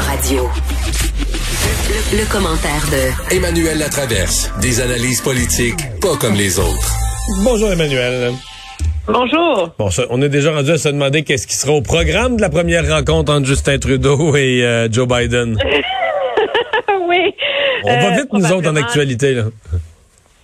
[0.00, 0.48] Radio.
[2.12, 4.50] Le, commentaire de Emmanuel Latraverse.
[4.60, 6.94] Des analyses politiques pas comme les autres.
[7.44, 8.32] Bonjour Emmanuel.
[9.06, 9.70] Bonjour.
[9.78, 12.48] Bon, on est déjà rendu à se demander qu'est-ce qui sera au programme de la
[12.48, 15.58] première rencontre entre Justin Trudeau et euh, Joe Biden.
[17.08, 17.34] oui.
[17.84, 19.34] On va Euh, vite, nous autres, en actualité.
[19.34, 19.44] Là.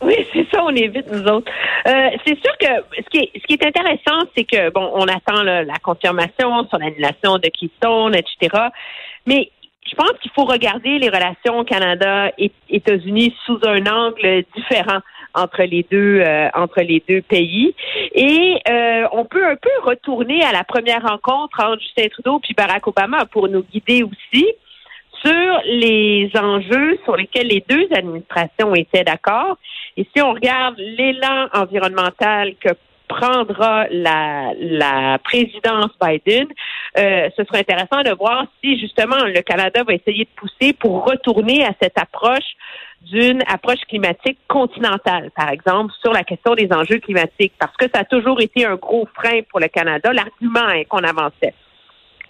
[0.02, 1.50] Oui, c'est ça, on est vite, nous autres.
[1.86, 2.66] Euh, c'est sûr que
[2.98, 6.66] ce qui est, ce qui est intéressant, c'est que, bon, on attend là, la confirmation
[6.68, 8.68] sur l'annulation de Keystone, etc.
[9.26, 9.50] Mais
[9.88, 15.00] je pense qu'il faut regarder les relations Canada et États-Unis sous un angle différent
[15.34, 17.74] entre les deux euh, entre les deux pays
[18.14, 22.54] et euh, on peut un peu retourner à la première rencontre entre Justin Trudeau puis
[22.54, 24.46] Barack Obama pour nous guider aussi
[25.24, 29.56] sur les enjeux sur lesquels les deux administrations étaient d'accord.
[29.96, 32.70] Et si on regarde l'élan environnemental que
[33.08, 36.46] prendra la, la présidence Biden,
[36.98, 41.04] euh, ce sera intéressant de voir si justement le Canada va essayer de pousser pour
[41.04, 42.56] retourner à cette approche
[43.02, 48.00] d'une approche climatique continentale, par exemple, sur la question des enjeux climatiques, parce que ça
[48.00, 51.54] a toujours été un gros frein pour le Canada, l'argument qu'on avançait.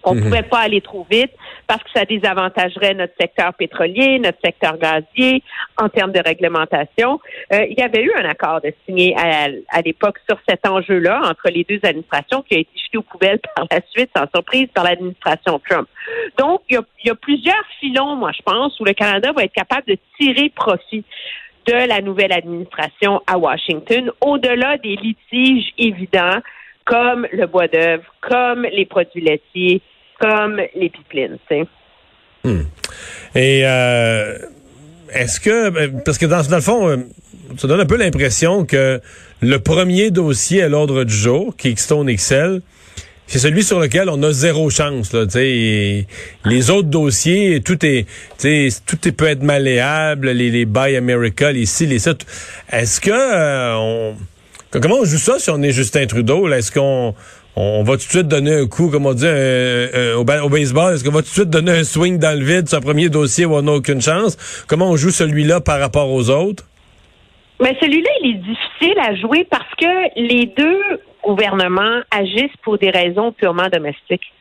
[0.06, 1.32] On ne pouvait pas aller trop vite
[1.66, 5.42] parce que ça désavantagerait notre secteur pétrolier, notre secteur gazier
[5.76, 7.20] en termes de réglementation.
[7.52, 11.20] Euh, il y avait eu un accord de signer à, à l'époque sur cet enjeu-là
[11.24, 14.68] entre les deux administrations qui a été jeté aux poubelles par la suite, sans surprise,
[14.72, 15.88] par l'administration Trump.
[16.38, 19.32] Donc, il y, a, il y a plusieurs filons, moi, je pense, où le Canada
[19.36, 21.04] va être capable de tirer profit
[21.66, 26.38] de la nouvelle administration à Washington, au-delà des litiges évidents
[26.84, 29.82] comme le bois d'œuvre, comme les produits laitiers,
[30.18, 31.38] comme les pipelines.
[31.48, 31.68] Tu sais.
[32.44, 32.62] Hmm.
[33.34, 34.38] Et euh,
[35.12, 36.96] est-ce que, parce que dans, le fond, euh,
[37.56, 39.00] ça donne un peu l'impression que
[39.40, 42.62] le premier dossier à l'ordre du jour, Kickstone XL,
[43.26, 45.12] c'est celui sur lequel on a zéro chance.
[45.12, 46.06] Là, et
[46.44, 48.06] les autres dossiers, tout est,
[48.38, 48.46] tout
[49.08, 52.14] est, peut être malléable, les, les Buy America, les ci, les ça.
[52.70, 54.15] Est-ce que euh, on,
[54.70, 56.48] comment on joue ça si on est Justin Trudeau?
[56.48, 57.14] Est-ce qu'on
[57.56, 60.94] on va tout de suite donner un coup, comme on dit, un, au, baseball?
[60.94, 63.08] Est-ce qu'on va tout de suite donner un swing dans le vide sur un premier
[63.08, 64.36] dossier où on n'a aucune chance?
[64.68, 66.64] Comment on joue celui-là par rapport aux autres?
[67.60, 72.90] Mais celui-là, il est difficile à jouer parce que les deux gouvernements agissent pour des
[72.90, 74.32] raisons purement domestiques.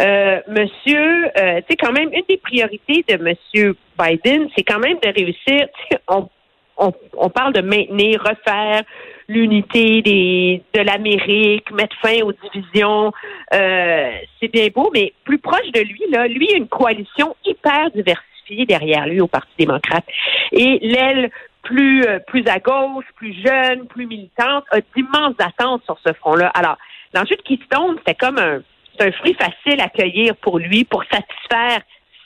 [0.00, 4.78] Euh, monsieur, euh, tu sais, quand même, une des priorités de Monsieur Biden, c'est quand
[4.78, 5.68] même de réussir.
[6.08, 6.28] On,
[6.76, 8.82] on, parle de maintenir, refaire
[9.28, 13.12] l'unité de l'Amérique, mettre fin aux divisions.
[13.52, 18.66] Euh, c'est bien beau, mais plus proche de lui, là, lui une coalition hyper diversifiée
[18.66, 20.04] derrière lui au Parti démocrate.
[20.52, 21.30] Et l'aile
[21.62, 26.48] plus euh, plus à gauche, plus jeune, plus militante, a d'immenses attentes sur ce front-là.
[26.54, 26.76] Alors,
[27.14, 28.60] l'enjeu de Keystone, c'était comme un,
[29.00, 31.80] un fruit facile à cueillir pour lui, pour satisfaire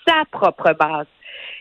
[0.06, 1.06] sa propre base.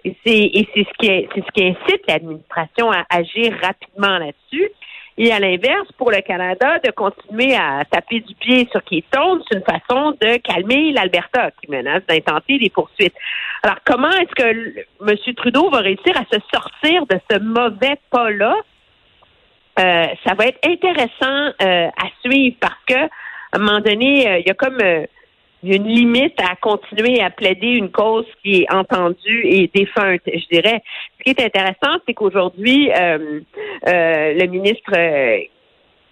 [0.03, 4.69] Et c'est ce qui ce qui incite l'administration à agir rapidement là-dessus.
[5.17, 9.57] Et à l'inverse, pour le Canada, de continuer à taper du pied sur Keystone, c'est
[9.57, 13.15] une façon de calmer l'Alberta qui menace d'intenter des poursuites.
[13.63, 15.35] Alors, comment est-ce que M.
[15.37, 18.55] Trudeau va réussir à se sortir de ce mauvais pas-là?
[19.79, 24.39] Euh, ça va être intéressant euh, à suivre parce que à un moment donné, euh,
[24.39, 24.79] il y a comme
[25.65, 29.69] il y a une limite à continuer à plaider une cause qui est entendue et
[29.73, 30.83] défunte, je dirais.
[31.17, 33.39] Ce qui est intéressant, c'est qu'aujourd'hui, euh,
[33.87, 35.39] euh, le ministre euh,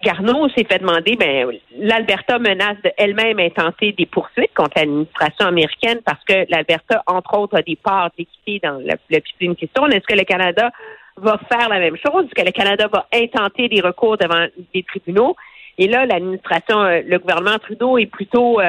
[0.03, 5.99] Garneau s'est fait demander, ben, l'Alberta menace de elle-même intenter des poursuites contre l'administration américaine
[6.03, 9.85] parce que l'Alberta, entre autres, a des parts d'équité dans le, le pipeline question.
[9.85, 10.71] Est-ce que le Canada
[11.17, 12.25] va faire la même chose?
[12.25, 15.35] Est-ce que le Canada va intenter des recours devant des tribunaux?
[15.77, 18.59] Et là, l'administration, le gouvernement Trudeau est plutôt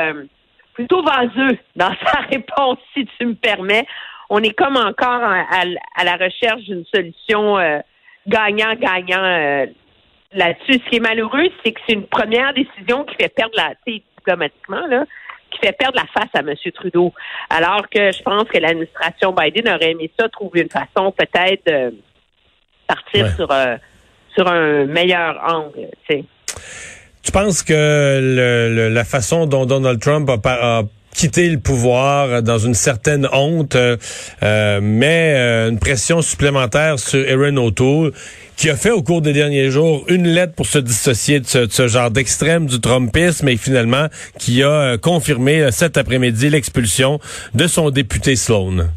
[0.74, 3.86] plutôt vaseux dans sa réponse, si tu me permets.
[4.30, 5.64] On est comme encore à, à,
[5.96, 7.78] à la recherche d'une solution euh,
[8.26, 9.66] gagnant-gagnant euh,
[10.32, 10.80] là-dessus.
[10.84, 14.86] Ce qui est malheureux, c'est que c'est une première décision qui fait perdre la, diplomatiquement,
[14.86, 15.04] là,
[15.50, 16.54] qui fait perdre la face à M.
[16.74, 17.12] Trudeau.
[17.50, 21.94] Alors que je pense que l'administration Biden aurait aimé ça, trouver une façon peut-être de
[22.87, 23.31] partir ouais.
[23.32, 23.76] sur, euh,
[24.34, 26.25] sur un meilleur angle, sais.
[27.25, 30.82] Tu penses que le, le, la façon dont Donald Trump a, a,
[31.15, 37.56] quitté le pouvoir dans une certaine honte euh, met euh, une pression supplémentaire sur Erin
[37.56, 38.12] O'Toole,
[38.56, 41.59] qui a fait au cours des derniers jours une lettre pour se dissocier de ce,
[41.59, 47.21] de ce genre d'extrême du Trumpisme et finalement qui a euh, confirmé cet après-midi l'expulsion
[47.55, 48.88] de son député Sloan.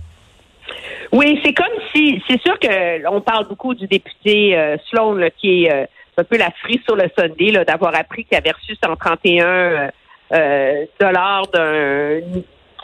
[1.12, 5.30] Oui, c'est comme si, c'est sûr que on parle beaucoup du député euh, Sloan là,
[5.30, 5.86] qui est euh,
[6.18, 9.92] un peu la frise sur le Sunday là, d'avoir appris qu'il avait reçu 131
[10.34, 12.20] euh, dollars d'un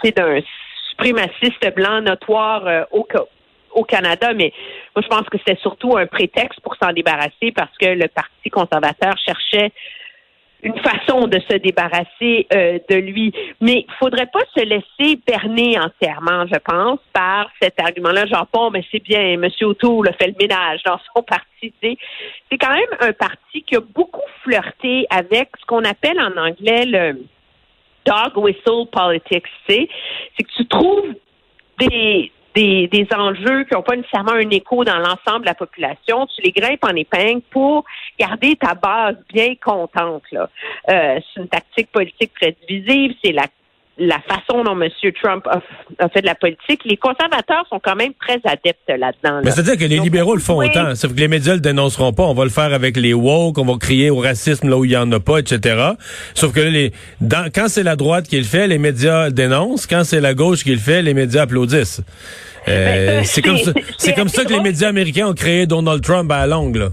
[0.03, 0.39] d'un
[0.89, 3.07] suprémaciste blanc notoire euh, au,
[3.73, 4.51] au Canada, mais
[4.95, 8.49] moi je pense que c'était surtout un prétexte pour s'en débarrasser parce que le Parti
[8.49, 9.71] conservateur cherchait
[10.63, 13.33] une façon de se débarrasser euh, de lui.
[13.61, 18.71] Mais il faudrait pas se laisser berner entièrement, je pense, par cet argument-là, genre, bon,
[18.71, 19.47] mais c'est bien, M.
[19.61, 21.73] O'Toole a fait le ménage dans son parti.
[21.81, 26.85] C'est quand même un parti qui a beaucoup flirté avec ce qu'on appelle en anglais
[26.85, 27.25] le
[28.05, 29.45] dog whistle politics.
[29.67, 31.13] C'est que tu trouves
[31.79, 36.27] des, des, des enjeux qui n'ont pas nécessairement un écho dans l'ensemble de la population,
[36.27, 37.85] tu les grimpes en épingle pour
[38.19, 40.23] garder ta base bien contente.
[40.31, 40.49] Là.
[40.89, 43.47] Euh, c'est une tactique politique très divisive, c'est la
[43.97, 44.89] la façon dont M.
[45.21, 49.41] Trump a, fait de la politique, les conservateurs sont quand même très adeptes là-dedans.
[49.43, 52.23] Mais c'est-à-dire que les libéraux le font autant, sauf que les médias le dénonceront pas.
[52.23, 54.91] On va le faire avec les woke, on va crier au racisme là où il
[54.91, 55.91] y en a pas, etc.
[56.33, 56.91] Sauf que les,
[57.21, 59.85] dans, quand c'est la droite qui le fait, les médias dénoncent.
[59.85, 62.01] Quand c'est la gauche qui le fait, les médias applaudissent.
[62.67, 66.01] Euh, ben, c'est comme ça, c'est comme ça que les médias américains ont créé Donald
[66.01, 66.89] Trump à la longue, là.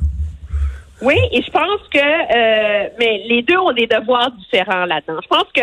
[1.02, 5.18] Oui, et je pense que, euh, mais les deux ont des devoirs différents là-dedans.
[5.22, 5.62] Je pense que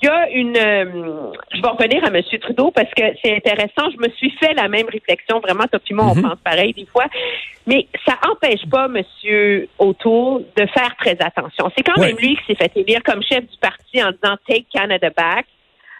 [0.00, 0.56] il y a une.
[0.56, 2.22] Euh, je vais revenir à M.
[2.40, 3.90] Trudeau parce que c'est intéressant.
[3.90, 5.40] Je me suis fait la même réflexion.
[5.40, 6.22] Vraiment, toi on mhm.
[6.22, 7.06] pense pareil des fois.
[7.66, 9.66] Mais ça empêche pas M.
[9.78, 11.70] O'Toole de faire très attention.
[11.76, 14.66] C'est quand même lui qui s'est fait élire comme chef du parti en disant Take
[14.72, 15.46] Canada Back.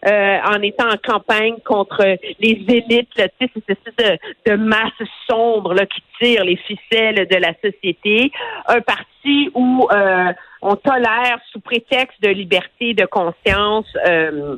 [0.07, 2.05] Euh, en étant en campagne contre
[2.39, 4.93] les élites, tu sais, cette de, de masse
[5.29, 8.31] sombre là, qui tire les ficelles de la société.
[8.69, 10.33] Un parti où euh,
[10.63, 14.57] on tolère, sous prétexte de liberté de conscience, euh,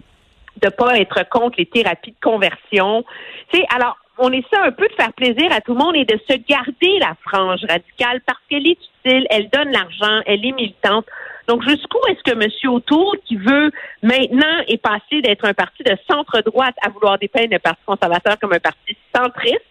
[0.62, 3.04] de pas être contre les thérapies de conversion.
[3.52, 6.18] Sais, alors on essaie un peu de faire plaisir à tout le monde et de
[6.28, 11.06] se garder la frange radicale parce qu'elle est utile, elle donne l'argent, elle est militante.
[11.48, 12.72] Donc, jusqu'où est-ce que M.
[12.72, 13.70] Autour, qui veut
[14.02, 18.52] maintenant est passé d'être un parti de centre-droite à vouloir dépeindre le Parti conservateur comme
[18.52, 19.64] un parti centriste,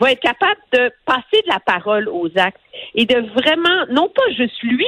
[0.00, 2.60] va être capable de passer de la parole aux actes
[2.94, 4.86] et de vraiment, non pas juste lui,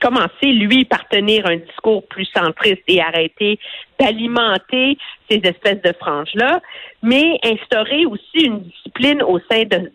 [0.00, 3.58] commencer, lui, par tenir un discours plus centriste et arrêter
[3.98, 4.98] d'alimenter
[5.30, 6.60] ces espèces de franges-là,
[7.02, 9.90] mais instaurer aussi une discipline au sein de,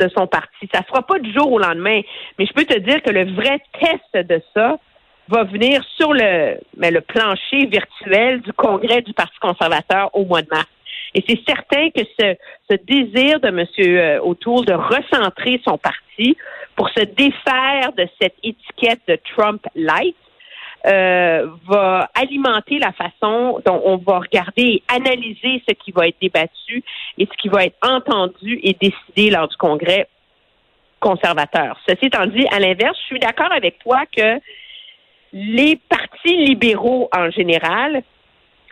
[0.00, 0.68] de son parti.
[0.72, 2.00] Ça ne sera pas du jour au lendemain,
[2.38, 4.78] mais je peux te dire que le vrai test de ça
[5.28, 10.42] va venir sur le, mais le plancher virtuel du congrès du Parti conservateur au mois
[10.42, 10.68] de mars.
[11.14, 12.36] Et c'est certain que ce,
[12.70, 13.64] ce désir de M.
[13.80, 16.36] Euh, O'Toole de recentrer son parti
[16.80, 20.16] pour se défaire de cette étiquette de Trump light
[20.86, 26.16] euh, va alimenter la façon dont on va regarder et analyser ce qui va être
[26.22, 26.82] débattu
[27.18, 30.08] et ce qui va être entendu et décidé lors du congrès
[31.00, 31.78] conservateur.
[31.86, 34.40] Ceci étant dit, à l'inverse, je suis d'accord avec toi que
[35.34, 38.02] les partis libéraux en général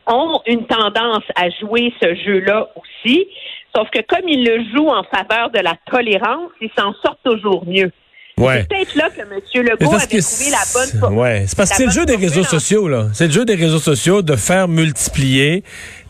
[0.07, 3.29] ont une tendance à jouer ce jeu-là aussi,
[3.75, 7.67] sauf que comme ils le jouent en faveur de la tolérance, ils s'en sortent toujours
[7.67, 7.91] mieux.
[8.39, 9.65] C'est peut-être là que M.
[9.65, 12.89] Legault avait trouvé la bonne Ouais, c'est parce que c'est le jeu des réseaux sociaux,
[12.89, 13.07] là.
[13.13, 15.65] C'est le jeu des réseaux sociaux de faire multiplier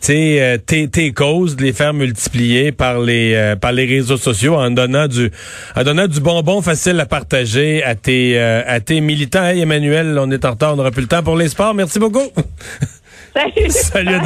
[0.09, 4.55] euh, tes, tes causes, de les faire multiplier par les euh, par les réseaux sociaux
[4.55, 5.31] en donnant du
[5.75, 9.43] en donnant du bonbon facile à partager à tes euh, à tes militants.
[9.43, 11.73] Hey, Emmanuel, on est en retard, on n'aura plus le temps pour les sports.
[11.73, 12.19] Merci beaucoup.
[13.33, 13.69] Salut.
[13.69, 14.19] Salut